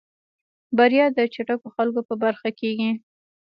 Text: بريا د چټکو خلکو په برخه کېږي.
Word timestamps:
بريا 0.77 1.05
د 1.17 1.19
چټکو 1.33 1.67
خلکو 1.75 2.01
په 2.07 2.15
برخه 2.23 2.49
کېږي. 2.59 2.91